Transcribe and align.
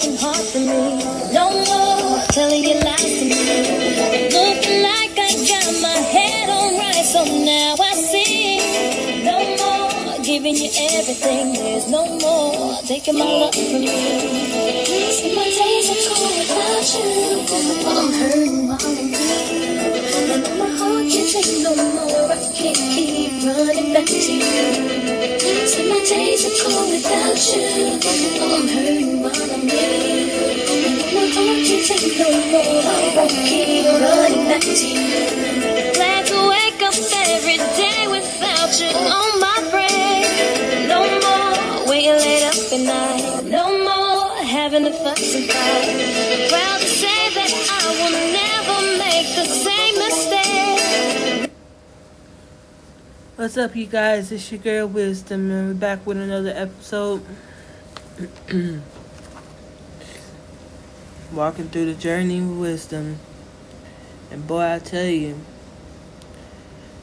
broken 0.00 0.16
heart 0.18 0.36
for 0.36 0.58
me. 0.58 1.04
No 1.32 1.50
more 1.50 2.20
telling 2.28 2.62
you 2.62 2.74
lies 2.80 3.18
to 3.18 3.24
me. 3.24 3.34
Looking 4.32 4.82
like 4.82 5.12
I 5.18 5.30
got 5.46 5.82
my 5.82 5.98
head 6.14 6.48
on 6.48 6.78
right, 6.78 7.04
so 7.04 7.24
now 7.24 7.74
I 7.78 7.94
see. 7.94 8.58
No 9.24 9.38
more 9.60 10.18
giving 10.24 10.54
you 10.54 10.70
everything. 10.92 11.52
There's 11.52 11.90
no 11.90 12.06
more 12.18 12.80
taking 12.86 13.18
my 13.18 13.24
love 13.24 13.54
from 13.54 15.34
my 15.34 15.44
days 15.44 15.90
are 15.90 16.00
cold 16.08 16.32
without 16.38 16.94
you. 16.96 17.08
I'm 17.86 18.12
hurting. 18.20 18.70
And 20.32 20.44
my 20.58 20.68
heart 20.78 21.04
can't 21.10 21.28
take 21.30 21.62
no 21.62 21.72
more. 21.76 22.32
I 22.32 22.34
can't 22.56 22.76
keep 22.76 23.44
running 23.44 23.92
back 23.92 24.06
to 24.06 24.32
you. 24.32 24.40
See 25.66 25.88
my 25.88 26.00
days 26.04 26.46
are 26.46 26.56
cold 26.64 26.88
without 26.90 27.40
you. 27.52 28.00
I'm 28.40 28.68
hurting 28.68 29.19
no 32.02 32.30
more. 32.50 32.64
Won't 33.16 33.30
keep 33.30 33.84
running 33.84 34.48
back 34.48 34.60
to 34.62 34.88
you. 34.88 35.92
Glad 35.92 36.26
to 36.26 36.48
wake 36.48 36.82
up 36.82 36.94
every 37.28 37.58
day 37.76 38.08
without 38.08 38.80
you 38.80 38.88
on 38.88 39.40
my 39.40 39.58
brain. 39.70 40.24
No 40.88 41.00
more 41.20 41.88
waiting 41.88 42.12
late 42.12 42.44
up 42.44 42.54
at 42.72 42.80
night. 42.80 43.44
No 43.44 43.64
more 43.84 44.34
having 44.44 44.84
to 44.84 44.92
fuss 44.92 45.34
and 45.34 45.44
fight. 45.50 46.48
Proud 46.48 46.80
to 46.80 46.86
say 46.86 47.20
that 47.36 47.52
I 47.68 47.84
will 48.00 48.16
never 48.32 48.78
make 48.98 49.28
the 49.36 49.44
same 49.44 49.94
mistake. 49.98 51.50
What's 53.36 53.56
up, 53.58 53.76
you 53.76 53.86
guys? 53.86 54.32
It's 54.32 54.50
your 54.50 54.60
girl 54.60 54.86
Wisdom, 54.86 55.50
and 55.50 55.68
we're 55.68 55.74
back 55.74 56.06
with 56.06 56.16
another 56.16 56.52
episode. 56.56 57.22
Walking 61.32 61.68
through 61.68 61.86
the 61.86 61.94
journey 61.94 62.40
with 62.40 62.58
wisdom. 62.58 63.20
And 64.32 64.46
boy, 64.48 64.74
I 64.74 64.78
tell 64.80 65.06
you, 65.06 65.38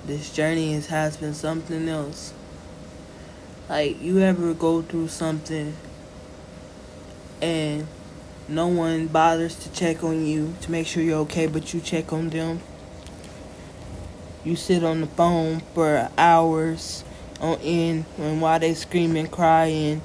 this 0.05 0.33
journey 0.33 0.73
has, 0.73 0.87
has 0.87 1.15
been 1.15 1.33
something 1.33 1.87
else. 1.87 2.33
Like, 3.69 4.01
you 4.01 4.19
ever 4.19 4.53
go 4.53 4.81
through 4.81 5.07
something 5.07 5.75
and 7.41 7.87
no 8.49 8.67
one 8.67 9.07
bothers 9.07 9.55
to 9.59 9.71
check 9.71 10.03
on 10.03 10.25
you 10.25 10.55
to 10.61 10.71
make 10.71 10.87
sure 10.87 11.03
you're 11.03 11.19
okay, 11.19 11.47
but 11.47 11.73
you 11.73 11.79
check 11.79 12.11
on 12.11 12.29
them? 12.29 12.59
You 14.43 14.57
sit 14.57 14.83
on 14.83 15.01
the 15.01 15.07
phone 15.07 15.61
for 15.73 16.09
hours 16.17 17.05
on 17.39 17.59
end 17.61 18.05
and 18.17 18.41
while 18.41 18.59
they 18.59 18.73
scream 18.73 19.11
screaming, 19.11 19.27
crying, 19.27 20.01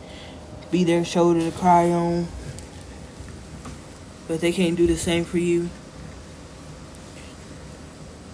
be 0.71 0.85
their 0.85 1.05
shoulder 1.05 1.41
to 1.41 1.57
cry 1.57 1.91
on. 1.91 2.29
But 4.29 4.41
they 4.41 4.53
can't 4.53 4.77
do 4.77 4.87
the 4.87 4.97
same 4.97 5.25
for 5.25 5.39
you. 5.39 5.69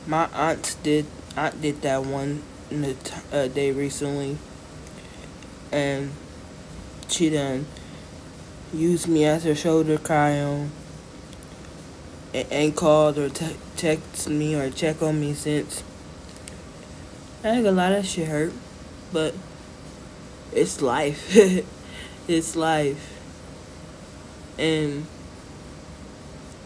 My 0.06 0.28
aunt 0.32 0.76
did 0.82 1.06
aunt 1.36 1.60
did 1.60 1.82
that 1.82 2.04
one 2.04 2.42
uh, 3.32 3.48
day 3.48 3.70
recently, 3.72 4.38
and 5.72 6.12
she 7.08 7.30
done 7.30 7.66
used 8.72 9.08
me 9.08 9.24
as 9.24 9.44
her 9.44 9.54
shoulder 9.54 9.98
cry 9.98 10.40
on, 10.40 10.70
and, 12.34 12.52
and 12.52 12.76
called 12.76 13.18
or 13.18 13.28
te- 13.28 13.56
me 14.28 14.54
or 14.54 14.70
check 14.70 15.02
on 15.02 15.20
me 15.20 15.34
since. 15.34 15.82
I 17.40 17.54
think 17.54 17.66
a 17.66 17.70
lot 17.70 17.92
of 17.92 18.04
shit 18.04 18.28
hurt, 18.28 18.52
but 19.12 19.34
it's 20.52 20.82
life. 20.82 21.34
it's 22.28 22.56
life, 22.56 23.20
and 24.58 25.06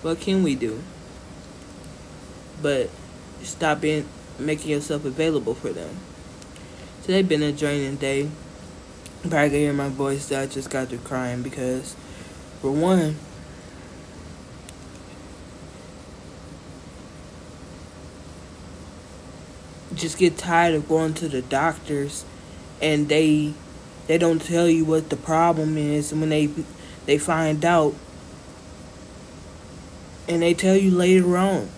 what 0.02 0.20
can 0.20 0.42
we 0.42 0.54
do? 0.54 0.82
But 2.60 2.90
stop 3.42 3.80
being 3.80 4.08
making 4.38 4.70
yourself 4.70 5.04
available 5.04 5.54
for 5.54 5.70
them. 5.70 5.96
Today 7.02 7.22
been 7.22 7.42
a 7.42 7.52
draining 7.52 7.96
day. 7.96 8.28
Probably 9.22 9.50
can 9.50 9.58
hear 9.58 9.72
my 9.72 9.88
voice 9.88 10.28
that 10.28 10.42
I 10.42 10.46
just 10.46 10.70
got 10.70 10.88
through 10.88 10.98
crying 10.98 11.42
because, 11.42 11.94
for 12.60 12.72
one, 12.72 13.16
just 19.94 20.18
get 20.18 20.36
tired 20.36 20.74
of 20.74 20.88
going 20.88 21.14
to 21.14 21.28
the 21.28 21.42
doctors 21.42 22.24
and 22.80 23.08
they 23.08 23.54
they 24.08 24.18
don't 24.18 24.42
tell 24.42 24.68
you 24.68 24.84
what 24.84 25.10
the 25.10 25.16
problem 25.16 25.76
is 25.76 26.10
and 26.10 26.20
when 26.20 26.30
they 26.30 26.48
they 27.06 27.18
find 27.18 27.64
out 27.64 27.94
and 30.28 30.42
they 30.42 30.54
tell 30.54 30.76
you 30.76 30.90
later 30.90 31.36
on 31.36 31.68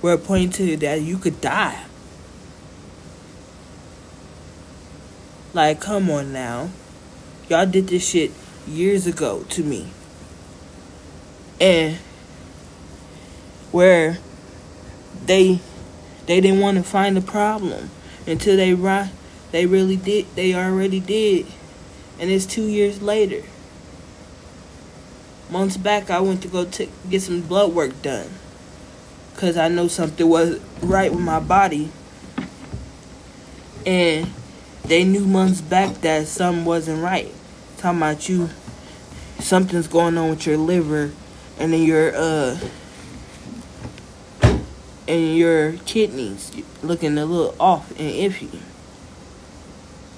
where 0.00 0.14
it 0.14 0.24
points 0.24 0.56
to 0.56 0.76
that 0.76 1.00
you 1.00 1.18
could 1.18 1.40
die 1.40 1.84
like 5.52 5.80
come 5.80 6.10
on 6.10 6.32
now 6.32 6.70
y'all 7.48 7.66
did 7.66 7.88
this 7.88 8.08
shit 8.08 8.30
years 8.66 9.06
ago 9.06 9.44
to 9.48 9.62
me 9.62 9.88
and 11.60 11.96
where 13.70 14.18
they 15.26 15.60
they 16.26 16.40
didn't 16.40 16.60
want 16.60 16.76
to 16.76 16.82
find 16.82 17.16
the 17.16 17.20
problem 17.20 17.90
until 18.26 18.56
they 18.56 18.74
they 19.52 19.66
really 19.66 19.96
did. 19.96 20.26
They 20.34 20.54
already 20.54 20.98
did, 20.98 21.46
and 22.18 22.30
it's 22.30 22.46
two 22.46 22.66
years 22.66 23.02
later. 23.02 23.42
Months 25.52 25.76
back, 25.76 26.08
I 26.08 26.18
went 26.20 26.40
to 26.42 26.48
go 26.48 26.64
t- 26.64 26.88
get 27.10 27.20
some 27.20 27.42
blood 27.42 27.74
work 27.74 28.00
done, 28.00 28.26
cause 29.36 29.58
I 29.58 29.68
know 29.68 29.86
something 29.86 30.26
was 30.26 30.58
right 30.80 31.10
with 31.10 31.20
my 31.20 31.40
body, 31.40 31.90
and 33.84 34.32
they 34.84 35.04
knew 35.04 35.26
months 35.26 35.60
back 35.60 36.00
that 36.00 36.26
something 36.26 36.64
wasn't 36.64 37.02
right. 37.02 37.30
Talking 37.76 37.98
about 37.98 38.30
you, 38.30 38.48
something's 39.40 39.88
going 39.88 40.16
on 40.16 40.30
with 40.30 40.46
your 40.46 40.56
liver, 40.56 41.12
and 41.58 41.74
then 41.74 41.82
your 41.82 42.16
uh 42.16 42.58
and 45.06 45.36
your 45.36 45.72
kidneys 45.84 46.50
looking 46.82 47.18
a 47.18 47.26
little 47.26 47.54
off 47.60 47.90
and 47.90 48.10
iffy. 48.10 48.58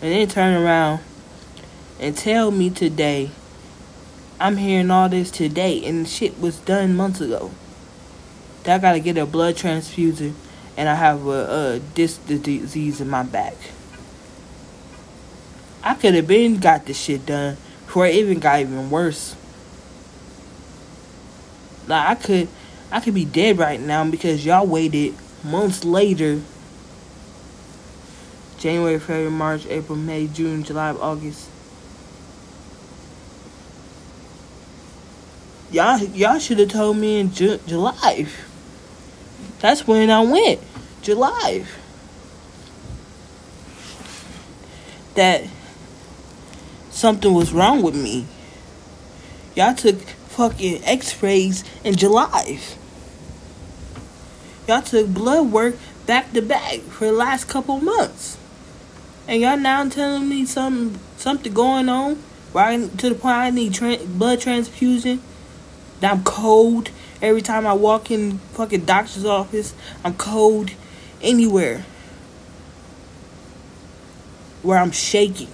And 0.00 0.12
then 0.12 0.28
turn 0.28 0.54
around 0.54 1.00
and 1.98 2.16
tell 2.16 2.52
me 2.52 2.70
today 2.70 3.32
I'm 4.40 4.56
hearing 4.56 4.90
all 4.90 5.08
this 5.08 5.30
today 5.30 5.84
and 5.84 6.08
shit 6.08 6.40
was 6.40 6.58
done 6.58 6.96
months 6.96 7.20
ago. 7.20 7.52
That 8.64 8.76
I 8.76 8.78
gotta 8.78 9.00
get 9.00 9.16
a 9.16 9.26
blood 9.26 9.56
transfusion 9.56 10.34
and 10.76 10.88
I 10.88 10.94
have 10.94 11.26
a, 11.26 11.74
a 11.74 11.80
disease 11.94 13.00
in 13.00 13.08
my 13.08 13.22
back. 13.22 13.54
I 15.82 15.94
could 15.94 16.14
have 16.14 16.26
been 16.26 16.58
got 16.58 16.86
this 16.86 17.00
shit 17.00 17.26
done 17.26 17.56
before 17.86 18.06
it 18.06 18.14
even 18.14 18.40
got 18.40 18.60
even 18.60 18.90
worse. 18.90 19.36
Like 21.86 22.08
I 22.08 22.14
could 22.14 22.48
I 22.90 23.00
could 23.00 23.14
be 23.14 23.24
dead 23.24 23.58
right 23.58 23.80
now 23.80 24.08
because 24.10 24.44
y'all 24.44 24.66
waited 24.66 25.14
months 25.44 25.84
later. 25.84 26.40
January, 28.58 28.98
February, 28.98 29.30
March, 29.30 29.66
April, 29.66 29.98
May, 29.98 30.26
June, 30.26 30.64
July, 30.64 30.92
August. 30.92 31.50
Y'all, 35.74 35.98
y'all 35.98 36.38
should 36.38 36.60
have 36.60 36.68
told 36.68 36.98
me 36.98 37.18
in 37.18 37.32
Ju- 37.32 37.58
July. 37.66 38.28
That's 39.58 39.84
when 39.88 40.08
I 40.08 40.20
went. 40.20 40.60
July. 41.02 41.64
That 45.16 45.48
something 46.90 47.34
was 47.34 47.52
wrong 47.52 47.82
with 47.82 47.96
me. 47.96 48.28
Y'all 49.56 49.74
took 49.74 50.00
fucking 50.28 50.84
x-rays 50.84 51.64
in 51.82 51.96
July. 51.96 52.60
Y'all 54.68 54.80
took 54.80 55.08
blood 55.08 55.50
work 55.50 55.74
back 56.06 56.32
to 56.34 56.40
back 56.40 56.82
for 56.82 57.06
the 57.06 57.12
last 57.12 57.48
couple 57.48 57.80
months. 57.80 58.38
And 59.26 59.42
y'all 59.42 59.56
now 59.56 59.88
telling 59.88 60.28
me 60.28 60.46
something 60.46 61.00
something 61.16 61.52
going 61.52 61.88
on 61.88 62.22
right 62.52 62.96
to 62.98 63.08
the 63.08 63.16
point 63.16 63.34
I 63.34 63.50
need 63.50 63.74
tra- 63.74 63.96
blood 63.96 64.40
transfusion. 64.40 65.20
That 66.04 66.12
I'm 66.12 66.22
cold 66.22 66.90
every 67.22 67.40
time 67.40 67.66
I 67.66 67.72
walk 67.72 68.10
in 68.10 68.36
fucking 68.52 68.84
doctor's 68.84 69.24
office. 69.24 69.72
I'm 70.04 70.12
cold 70.12 70.72
anywhere 71.22 71.86
where 74.60 74.76
I'm 74.76 74.90
shaking. 74.90 75.48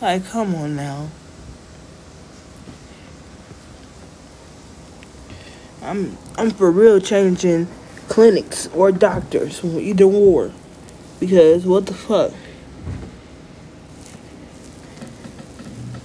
Like, 0.00 0.24
come 0.26 0.54
on 0.54 0.76
now. 0.76 1.08
I'm 5.82 6.16
I'm 6.38 6.52
for 6.52 6.70
real 6.70 7.00
changing 7.00 7.66
clinics 8.06 8.68
or 8.68 8.92
doctors, 8.92 9.64
either 9.64 10.04
or. 10.04 10.52
Because 11.18 11.66
what 11.66 11.86
the 11.86 11.94
fuck? 11.94 12.32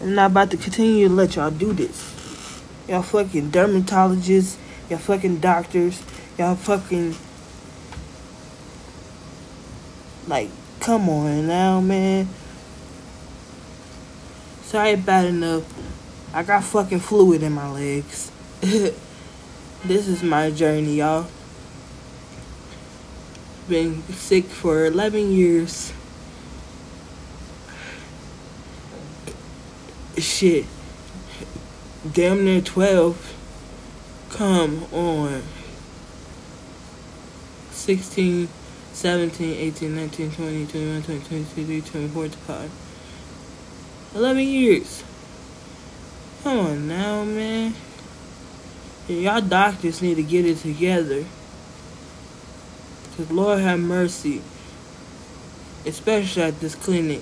I'm 0.07 0.15
not 0.15 0.31
about 0.31 0.51
to 0.51 0.57
continue 0.57 1.09
to 1.09 1.13
let 1.13 1.35
y'all 1.35 1.51
do 1.51 1.73
this. 1.73 2.13
Y'all 2.87 3.01
fucking 3.01 3.51
dermatologists, 3.51 4.55
y'all 4.89 4.99
fucking 4.99 5.39
doctors, 5.41 6.01
y'all 6.37 6.55
fucking. 6.55 7.13
Like, 10.25 10.49
come 10.79 11.09
on 11.09 11.47
now, 11.47 11.81
man. 11.81 12.29
Sorry, 14.61 14.95
bad 14.95 15.25
enough. 15.25 15.65
I 16.33 16.41
got 16.43 16.63
fucking 16.63 17.01
fluid 17.01 17.43
in 17.43 17.51
my 17.51 17.69
legs. 17.69 18.31
this 18.61 20.07
is 20.07 20.23
my 20.23 20.51
journey, 20.51 20.99
y'all. 20.99 21.27
Been 23.67 24.03
sick 24.13 24.45
for 24.45 24.85
11 24.85 25.33
years. 25.33 25.91
Shit. 30.17 30.65
Damn 32.11 32.43
near 32.43 32.61
12. 32.61 33.35
Come 34.31 34.83
on. 34.91 35.43
16, 37.71 38.49
17, 38.93 39.53
18, 39.53 39.95
19, 39.95 40.31
20, 40.31 40.65
21, 40.65 41.03
22, 41.03 41.43
23, 41.53 41.81
24, 41.81 42.27
25. 42.29 42.71
11 44.15 44.43
years. 44.43 45.03
Come 46.43 46.59
on 46.59 46.87
now, 46.87 47.23
man. 47.23 47.75
Y'all 49.07 49.41
doctors 49.41 50.01
need 50.01 50.15
to 50.15 50.23
get 50.23 50.45
it 50.45 50.57
together. 50.57 51.25
Cause 53.15 53.29
Lord 53.29 53.59
have 53.59 53.79
mercy. 53.79 54.41
Especially 55.85 56.41
at 56.41 56.59
this 56.59 56.73
clinic. 56.73 57.21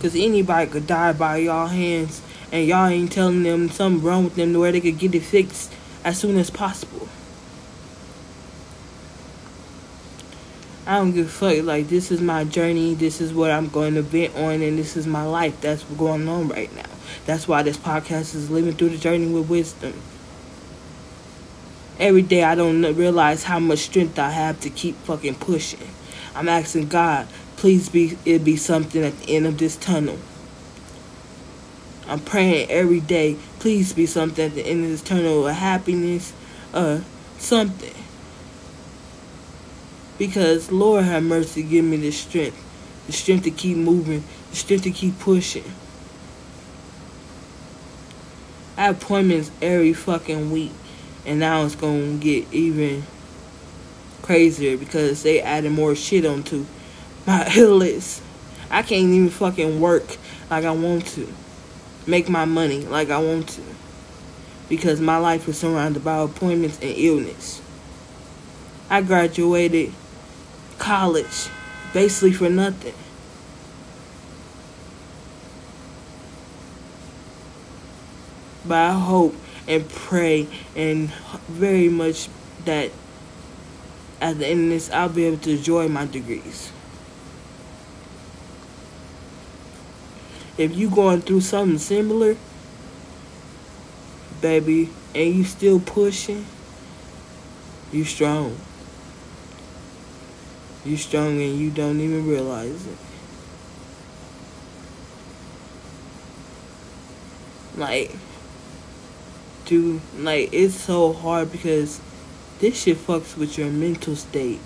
Cause 0.00 0.16
anybody 0.16 0.68
could 0.68 0.88
die 0.88 1.12
by 1.12 1.36
y'all 1.36 1.68
hands 1.68 2.20
and 2.52 2.66
y'all 2.66 2.86
ain't 2.86 3.10
telling 3.10 3.42
them 3.42 3.70
something 3.70 4.04
wrong 4.04 4.24
with 4.24 4.36
them 4.36 4.52
to 4.52 4.60
where 4.60 4.70
they 4.70 4.80
could 4.80 4.98
get 4.98 5.14
it 5.14 5.20
fixed 5.20 5.72
as 6.04 6.18
soon 6.18 6.36
as 6.36 6.50
possible. 6.50 7.08
I 10.84 10.96
don't 10.96 11.12
give 11.12 11.26
a 11.26 11.30
fuck. 11.30 11.64
Like, 11.64 11.88
this 11.88 12.10
is 12.10 12.20
my 12.20 12.44
journey. 12.44 12.94
This 12.94 13.20
is 13.20 13.32
what 13.32 13.50
I'm 13.50 13.68
going 13.68 13.94
to 13.94 14.02
vent 14.02 14.34
on, 14.36 14.60
and 14.62 14.78
this 14.78 14.96
is 14.96 15.06
my 15.06 15.22
life. 15.22 15.60
That's 15.60 15.84
going 15.84 16.28
on 16.28 16.48
right 16.48 16.74
now. 16.74 16.90
That's 17.24 17.46
why 17.48 17.62
this 17.62 17.76
podcast 17.76 18.34
is 18.34 18.50
living 18.50 18.74
through 18.74 18.90
the 18.90 18.98
journey 18.98 19.32
with 19.32 19.48
wisdom. 19.48 19.94
Every 21.98 22.22
day 22.22 22.42
I 22.42 22.56
don't 22.56 22.82
realize 22.96 23.44
how 23.44 23.60
much 23.60 23.78
strength 23.78 24.18
I 24.18 24.30
have 24.30 24.60
to 24.60 24.70
keep 24.70 24.96
fucking 25.04 25.36
pushing. 25.36 25.88
I'm 26.34 26.48
asking 26.48 26.88
God, 26.88 27.28
please 27.56 27.88
be 27.88 28.18
it 28.24 28.42
be 28.42 28.56
something 28.56 29.04
at 29.04 29.16
the 29.20 29.36
end 29.36 29.46
of 29.46 29.58
this 29.58 29.76
tunnel. 29.76 30.18
I'm 32.12 32.20
praying 32.20 32.70
every 32.70 33.00
day, 33.00 33.38
please 33.58 33.94
be 33.94 34.04
something 34.04 34.44
at 34.44 34.54
the 34.54 34.60
end 34.60 34.84
of 34.84 34.90
this 34.90 35.00
tunnel, 35.00 35.48
a 35.48 35.52
happiness, 35.54 36.34
uh, 36.74 37.00
something. 37.38 37.94
Because 40.18 40.70
Lord 40.70 41.04
have 41.04 41.22
mercy, 41.22 41.62
give 41.62 41.86
me 41.86 41.96
the 41.96 42.10
strength, 42.10 42.62
the 43.06 43.14
strength 43.14 43.44
to 43.44 43.50
keep 43.50 43.78
moving, 43.78 44.22
the 44.50 44.56
strength 44.56 44.82
to 44.82 44.90
keep 44.90 45.18
pushing. 45.20 45.64
I 48.76 48.82
have 48.82 49.02
appointments 49.02 49.50
every 49.62 49.94
fucking 49.94 50.50
week, 50.50 50.72
and 51.24 51.40
now 51.40 51.64
it's 51.64 51.76
gonna 51.76 52.18
get 52.18 52.44
even 52.52 53.04
crazier 54.20 54.76
because 54.76 55.22
they 55.22 55.40
added 55.40 55.72
more 55.72 55.94
shit 55.94 56.26
onto 56.26 56.66
my 57.26 57.48
list. 57.56 58.22
I 58.70 58.82
can't 58.82 59.08
even 59.08 59.30
fucking 59.30 59.80
work 59.80 60.18
like 60.50 60.66
I 60.66 60.72
want 60.72 61.06
to, 61.06 61.32
make 62.06 62.28
my 62.28 62.44
money 62.44 62.80
like 62.80 63.10
I 63.10 63.18
want 63.18 63.48
to, 63.50 63.62
because 64.68 65.00
my 65.00 65.16
life 65.16 65.48
is 65.48 65.58
surrounded 65.58 66.04
by 66.04 66.18
appointments 66.18 66.78
and 66.80 66.94
illness. 66.96 67.60
I 68.90 69.02
graduated 69.02 69.92
college 70.78 71.48
basically 71.92 72.32
for 72.32 72.48
nothing. 72.48 72.94
But 78.64 78.78
I 78.78 78.92
hope 78.92 79.34
and 79.66 79.88
pray 79.88 80.48
and 80.76 81.10
very 81.48 81.88
much 81.88 82.28
that 82.64 82.90
at 84.20 84.38
the 84.38 84.46
end 84.46 84.64
of 84.64 84.70
this, 84.70 84.90
I'll 84.90 85.08
be 85.08 85.24
able 85.24 85.38
to 85.38 85.50
enjoy 85.50 85.88
my 85.88 86.06
degrees. 86.06 86.70
If 90.62 90.76
you 90.76 90.88
going 90.88 91.22
through 91.22 91.40
something 91.40 91.76
similar, 91.76 92.36
baby, 94.40 94.90
and 95.12 95.34
you 95.34 95.42
still 95.42 95.80
pushing, 95.80 96.46
you 97.90 98.04
strong. 98.04 98.56
You 100.84 100.96
strong 100.96 101.42
and 101.42 101.58
you 101.58 101.70
don't 101.70 101.98
even 101.98 102.28
realize 102.28 102.86
it. 102.86 102.96
Like, 107.76 108.12
dude, 109.64 110.00
like, 110.16 110.50
it's 110.52 110.76
so 110.76 111.12
hard 111.12 111.50
because 111.50 112.00
this 112.60 112.84
shit 112.84 112.98
fucks 112.98 113.36
with 113.36 113.58
your 113.58 113.68
mental 113.68 114.14
state. 114.14 114.60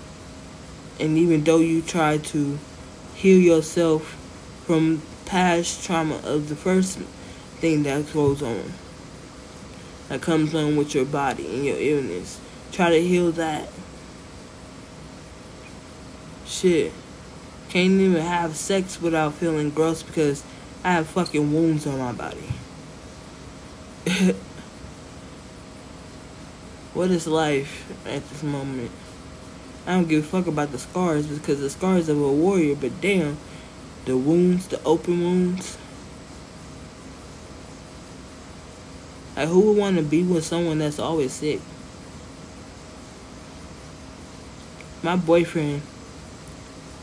And 0.99 1.17
even 1.17 1.43
though 1.43 1.57
you 1.57 1.81
try 1.81 2.19
to 2.19 2.59
heal 3.15 3.39
yourself 3.39 4.15
from 4.67 5.01
past 5.27 5.83
trauma 5.83 6.15
of 6.23 6.49
the 6.49 6.55
first 6.55 6.97
thing 7.59 7.83
that 7.83 8.11
goes 8.13 8.41
on, 8.41 8.73
that 10.09 10.21
comes 10.21 10.55
on 10.55 10.75
with 10.75 10.95
your 10.95 11.05
body 11.05 11.45
and 11.53 11.65
your 11.65 11.77
illness, 11.77 12.39
try 12.71 12.89
to 12.89 13.01
heal 13.01 13.31
that. 13.33 13.69
Shit. 16.45 16.93
Can't 17.69 17.99
even 17.99 18.21
have 18.21 18.55
sex 18.55 19.01
without 19.01 19.33
feeling 19.33 19.69
gross 19.69 20.01
because 20.01 20.43
I 20.83 20.93
have 20.93 21.07
fucking 21.07 21.53
wounds 21.53 21.85
on 21.85 21.99
my 21.99 22.13
body. 22.13 22.47
what 26.93 27.11
is 27.11 27.27
life 27.27 27.91
at 28.07 28.27
this 28.29 28.43
moment? 28.43 28.91
I 29.85 29.95
don't 29.95 30.07
give 30.07 30.23
a 30.23 30.27
fuck 30.27 30.47
about 30.47 30.71
the 30.71 30.79
scars 30.79 31.27
because 31.27 31.59
the 31.59 31.69
scars 31.69 32.07
of 32.07 32.21
a 32.21 32.31
warrior, 32.31 32.75
but 32.75 33.01
damn, 33.01 33.37
the 34.07 34.15
wounds, 34.15 34.67
the 34.69 34.81
open 34.83 35.21
wounds. 35.21 35.77
Like, 39.35 39.49
who 39.49 39.59
would 39.59 39.77
want 39.77 39.97
to 39.97 40.03
be 40.03 40.23
with 40.23 40.45
someone 40.45 40.79
that's 40.79 40.97
always 40.97 41.33
sick? 41.33 41.59
My 45.03 45.17
boyfriend 45.17 45.81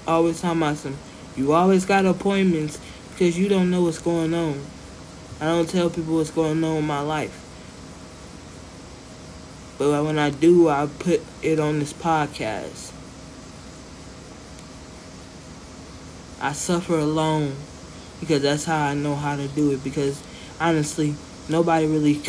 always 0.07 0.41
talking 0.41 0.63
about 0.63 0.79
some, 0.79 0.97
you 1.37 1.53
always 1.53 1.85
got 1.85 2.07
appointments 2.07 2.81
because 3.11 3.39
you 3.39 3.51
don't 3.51 3.71
know 3.71 3.83
what's 3.83 3.99
going 3.99 4.33
on. 4.33 4.59
I 5.41 5.45
don't 5.45 5.69
tell 5.69 5.91
people 5.91 6.17
what's 6.17 6.31
going 6.31 6.65
on 6.65 6.79
in 6.79 6.87
my 6.87 7.01
life. 7.01 7.43
But 9.77 10.05
when 10.05 10.19
I 10.19 10.31
do, 10.31 10.71
I 10.71 10.89
put 10.99 11.21
it 11.43 11.61
on 11.61 11.81
this 11.81 11.93
podcast. 11.93 12.94
I 16.45 16.53
suffer 16.53 16.99
alone 16.99 17.57
because 18.21 18.43
that's 18.43 18.65
how 18.65 18.87
I 18.87 18.95
know 18.95 19.17
how 19.17 19.37
to 19.37 19.49
do 19.49 19.73
it. 19.73 19.83
Because 19.83 20.23
honestly, 20.61 21.15
nobody 21.49 21.87
really 21.87 22.21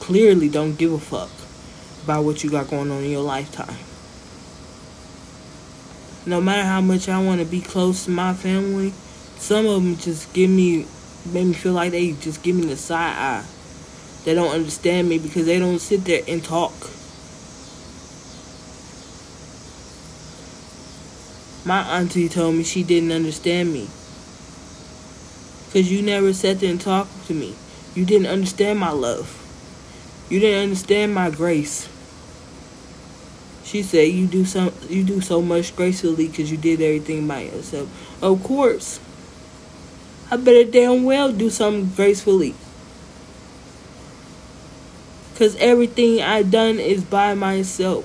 clearly 0.00 0.48
don't 0.48 0.76
give 0.76 0.92
a 0.92 0.98
fuck 0.98 1.30
about 2.04 2.24
what 2.24 2.42
you 2.42 2.50
got 2.50 2.68
going 2.70 2.90
on 2.90 3.02
in 3.02 3.10
your 3.10 3.22
lifetime 3.22 3.76
no 6.24 6.40
matter 6.40 6.62
how 6.62 6.80
much 6.80 7.08
I 7.08 7.22
want 7.22 7.40
to 7.40 7.46
be 7.46 7.60
close 7.60 8.04
to 8.04 8.10
my 8.10 8.34
family, 8.34 8.92
some 9.36 9.66
of 9.66 9.82
them 9.82 9.96
just 9.96 10.32
give 10.32 10.50
me, 10.50 10.86
make 11.26 11.46
me 11.46 11.52
feel 11.52 11.72
like 11.72 11.90
they 11.90 12.12
just 12.12 12.42
give 12.42 12.54
me 12.54 12.66
the 12.66 12.76
side 12.76 13.16
eye. 13.16 13.44
They 14.24 14.34
don't 14.34 14.54
understand 14.54 15.08
me 15.08 15.18
because 15.18 15.46
they 15.46 15.58
don't 15.58 15.80
sit 15.80 16.04
there 16.04 16.22
and 16.28 16.42
talk. 16.44 16.72
My 21.64 21.82
auntie 21.98 22.28
told 22.28 22.56
me 22.56 22.64
she 22.64 22.82
didn't 22.82 23.12
understand 23.12 23.72
me. 23.72 23.88
Because 25.66 25.90
you 25.90 26.02
never 26.02 26.32
sat 26.32 26.60
there 26.60 26.70
and 26.70 26.80
talked 26.80 27.26
to 27.28 27.34
me. 27.34 27.54
You 27.94 28.04
didn't 28.04 28.26
understand 28.26 28.78
my 28.78 28.90
love. 28.90 29.38
You 30.28 30.40
didn't 30.40 30.64
understand 30.64 31.14
my 31.14 31.30
grace. 31.30 31.88
She 33.64 33.82
said, 33.82 34.12
"You 34.12 34.26
do 34.26 34.44
some, 34.44 34.72
you 34.90 35.02
do 35.04 35.20
so 35.20 35.40
much 35.40 35.74
gracefully 35.76 36.26
because 36.28 36.50
you 36.50 36.58
did 36.58 36.82
everything 36.82 37.26
by 37.26 37.42
yourself." 37.44 37.88
Of 38.20 38.42
course, 38.42 38.98
I 40.30 40.36
better 40.36 40.64
damn 40.64 41.04
well 41.04 41.32
do 41.32 41.48
something 41.48 41.92
gracefully, 41.94 42.54
cause 45.38 45.56
everything 45.56 46.20
I 46.20 46.42
done 46.42 46.78
is 46.78 47.02
by 47.04 47.34
myself, 47.34 48.04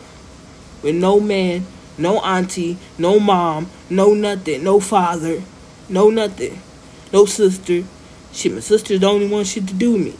with 0.83 0.95
no 0.95 1.19
man, 1.19 1.65
no 1.97 2.19
auntie, 2.19 2.77
no 2.97 3.19
mom, 3.19 3.69
no 3.89 4.13
nothing, 4.13 4.63
no 4.63 4.79
father, 4.79 5.41
no 5.89 6.09
nothing, 6.09 6.61
no 7.11 7.25
sister, 7.25 7.83
Shit, 8.37 8.53
my 8.53 8.59
sister's 8.59 8.99
the 8.99 9.07
only 9.07 9.27
one 9.27 9.43
shit 9.45 9.67
to 9.67 9.73
do 9.73 9.97
me. 9.97 10.13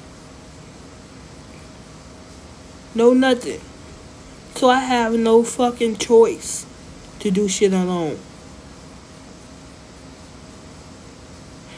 No 2.95 3.13
nothing. 3.13 3.61
So 4.55 4.69
I 4.69 4.79
have 4.79 5.13
no 5.13 5.43
fucking 5.43 5.97
choice 5.97 6.65
to 7.19 7.29
do 7.29 7.47
shit 7.47 7.73
alone. 7.73 8.17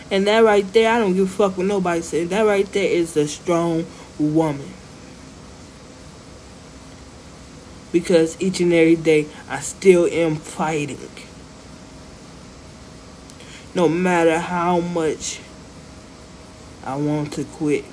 And 0.09 0.25
that 0.27 0.45
right 0.45 0.71
there, 0.71 0.93
I 0.93 0.99
don't 0.99 1.13
give 1.13 1.27
a 1.27 1.29
fuck 1.29 1.57
what 1.57 1.67
nobody 1.67 2.01
says. 2.01 2.29
That 2.29 2.43
right 2.43 2.65
there 2.71 2.89
is 2.89 3.17
a 3.17 3.27
strong 3.27 3.85
woman. 4.17 4.73
Because 7.91 8.39
each 8.39 8.59
and 8.59 8.71
every 8.73 8.95
day, 8.95 9.27
I 9.47 9.59
still 9.61 10.05
am 10.05 10.35
fighting. 10.35 11.09
No 13.73 13.87
matter 13.87 14.39
how 14.39 14.79
much 14.79 15.39
I 16.83 16.95
want 16.95 17.33
to 17.33 17.43
quit. 17.43 17.85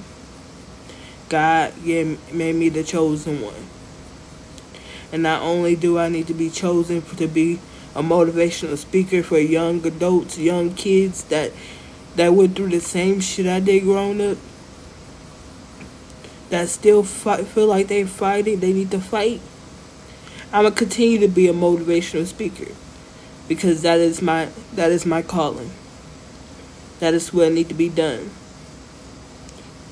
God 1.29 1.75
made 1.85 2.55
me 2.55 2.69
the 2.69 2.85
chosen 2.85 3.41
one. 3.41 3.67
And 5.13 5.23
not 5.23 5.43
only 5.43 5.77
do 5.77 5.99
I 5.99 6.09
need 6.09 6.27
to 6.29 6.35
be 6.35 6.51
chosen 6.51 7.03
to 7.03 7.27
be 7.27 7.59
a 7.95 8.03
motivational 8.03 8.77
speaker 8.77 9.23
for 9.23 9.39
young 9.39 9.85
adults, 9.87 10.39
young 10.39 10.75
kids 10.75 11.25
that 11.25 11.53
that 12.17 12.33
went 12.33 12.57
through 12.57 12.71
the 12.71 12.81
same 12.81 13.21
shit 13.21 13.47
I 13.47 13.61
did 13.61 13.83
growing 13.83 14.21
up, 14.23 14.39
that 16.49 16.69
still 16.69 17.03
fight, 17.03 17.47
feel 17.47 17.67
like 17.67 17.89
they're 17.89 18.07
fighting, 18.07 18.61
they 18.61 18.73
need 18.73 18.91
to 18.93 19.01
fight. 19.01 19.41
I'm 20.53 20.63
gonna 20.63 20.75
continue 20.75 21.19
to 21.21 21.29
be 21.29 21.49
a 21.49 21.53
motivational 21.53 22.25
speaker 22.27 22.73
because 23.49 23.83
that 23.83 23.99
is 23.99 24.23
my 24.23 24.49
that 24.75 24.91
is 24.91 25.05
my 25.05 25.23
calling. 25.23 25.71
That 27.01 27.15
is 27.15 27.33
what 27.33 27.53
need 27.53 27.69
to 27.69 27.75
be 27.75 27.89
done. 27.89 28.31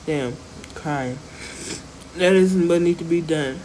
Damn, 0.07 0.37
crying. 0.75 1.19
That 2.17 2.33
isn't 2.35 2.69
what 2.69 2.83
need 2.83 2.99
to 2.99 3.05
be 3.05 3.21
done. 3.21 3.61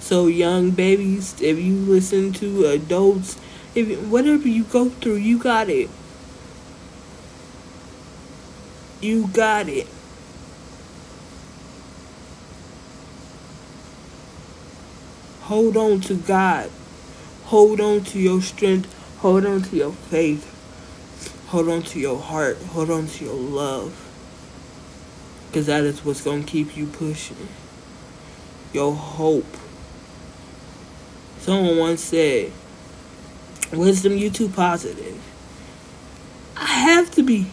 So 0.00 0.26
young 0.26 0.70
babies, 0.72 1.40
if 1.40 1.58
you 1.58 1.76
listen 1.76 2.32
to 2.34 2.66
adults, 2.66 3.38
if 3.74 3.96
whatever 4.08 4.48
you 4.48 4.64
go 4.64 4.88
through, 4.88 5.16
you 5.16 5.38
got 5.38 5.68
it. 5.68 5.88
You 9.00 9.28
got 9.28 9.68
it. 9.68 9.86
Hold 15.50 15.76
on 15.76 16.00
to 16.02 16.14
God. 16.14 16.70
Hold 17.46 17.80
on 17.80 18.04
to 18.04 18.20
your 18.20 18.40
strength. 18.40 18.88
Hold 19.18 19.44
on 19.44 19.62
to 19.62 19.76
your 19.76 19.90
faith. 19.90 20.46
Hold 21.48 21.68
on 21.68 21.82
to 21.82 21.98
your 21.98 22.20
heart. 22.20 22.56
Hold 22.68 22.88
on 22.88 23.08
to 23.08 23.24
your 23.24 23.34
love. 23.34 23.92
Because 25.48 25.66
that 25.66 25.82
is 25.82 26.04
what's 26.04 26.22
going 26.22 26.44
to 26.44 26.48
keep 26.48 26.76
you 26.76 26.86
pushing. 26.86 27.48
Your 28.72 28.94
hope. 28.94 29.56
Someone 31.40 31.78
once 31.78 32.02
said, 32.02 32.52
Wisdom, 33.72 34.16
you 34.16 34.30
too 34.30 34.50
positive. 34.50 35.20
I 36.56 36.66
have 36.66 37.10
to 37.16 37.24
be. 37.24 37.50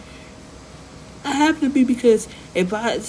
I 1.24 1.32
have 1.32 1.58
to 1.58 1.68
be 1.68 1.82
because 1.82 2.28
if 2.54 2.72
I 2.72 3.00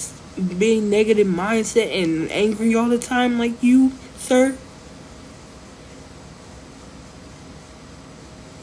being 0.58 0.90
negative 0.90 1.28
mindset 1.28 2.02
and 2.02 2.28
angry 2.32 2.74
all 2.74 2.88
the 2.88 2.98
time 2.98 3.38
like 3.38 3.62
you, 3.62 3.92
sir, 4.16 4.58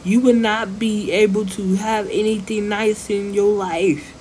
you 0.08 0.22
would 0.22 0.38
not 0.38 0.80
be 0.80 1.12
able 1.12 1.46
to 1.46 1.76
have 1.76 2.08
anything 2.10 2.70
nice 2.70 3.10
in 3.10 3.34
your 3.34 3.54
life. 3.54 4.14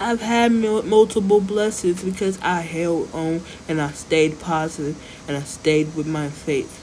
I've 0.00 0.20
had 0.20 0.50
multiple 0.50 1.40
blessings 1.40 2.02
because 2.02 2.40
I 2.42 2.62
held 2.62 3.14
on 3.14 3.42
and 3.68 3.80
I 3.80 3.92
stayed 3.92 4.40
positive 4.40 5.00
and 5.28 5.36
I 5.36 5.42
stayed 5.42 5.94
with 5.94 6.08
my 6.08 6.28
faith. 6.28 6.80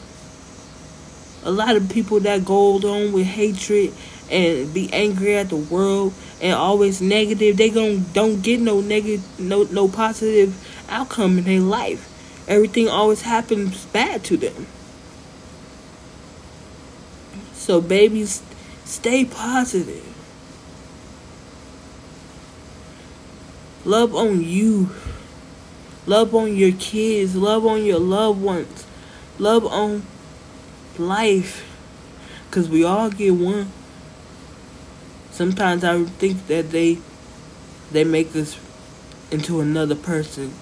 A 1.43 1.51
lot 1.51 1.75
of 1.75 1.89
people 1.89 2.21
that 2.21 2.45
go 2.45 2.77
on 2.77 3.11
with 3.11 3.25
hatred 3.25 3.93
and 4.31 4.73
be 4.73 4.89
angry 4.93 5.35
at 5.35 5.49
the 5.49 5.57
world 5.57 6.13
and 6.41 6.53
always 6.53 7.01
negative, 7.01 7.57
they 7.57 7.69
gon' 7.69 8.05
don't 8.13 8.41
get 8.41 8.61
no 8.61 8.79
negative, 8.79 9.37
no 9.37 9.63
no 9.63 9.89
positive 9.89 10.55
outcome 10.87 11.39
in 11.39 11.43
their 11.43 11.59
life. 11.59 12.07
Everything 12.47 12.87
always 12.87 13.23
happens 13.23 13.85
bad 13.87 14.23
to 14.23 14.37
them. 14.37 14.67
So, 17.69 17.79
babies, 17.81 18.41
stay 18.83 19.25
positive. 19.25 20.03
Love 23.85 24.15
on 24.15 24.41
you. 24.43 24.89
Love 26.07 26.33
on 26.33 26.55
your 26.55 26.71
kids. 26.71 27.35
Love 27.35 27.67
on 27.67 27.85
your 27.85 27.99
loved 27.99 28.41
ones. 28.41 28.87
Love 29.37 29.67
on 29.67 30.01
life. 30.97 31.63
Because 32.49 32.67
we 32.67 32.83
all 32.83 33.11
get 33.11 33.35
one. 33.35 33.71
Sometimes 35.29 35.83
I 35.83 36.03
think 36.05 36.47
that 36.47 36.71
they 36.71 36.97
they 37.91 38.03
make 38.03 38.35
us 38.35 38.59
into 39.29 39.59
another 39.59 39.93
person. 39.93 40.55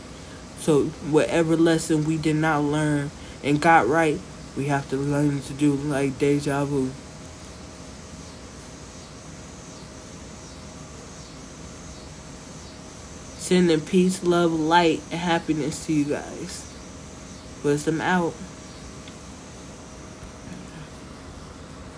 So 0.60 0.88
whatever 1.10 1.56
lesson 1.56 2.04
we 2.04 2.18
did 2.18 2.36
not 2.36 2.66
learn 2.66 3.12
and 3.46 3.62
got 3.62 3.88
right, 3.88 4.20
we 4.58 4.66
have 4.66 4.90
to 4.90 4.98
learn 4.98 5.40
to 5.42 5.54
do 5.54 5.74
like 5.74 6.18
deja 6.18 6.66
vu. 6.66 6.90
Sending 13.38 13.80
peace, 13.80 14.24
love, 14.24 14.52
light, 14.52 15.02
and 15.12 15.22
happiness 15.22 15.86
to 15.86 15.94
you 15.94 16.04
guys. 16.04 16.74
Wisdom 17.64 18.02
out. 18.02 18.34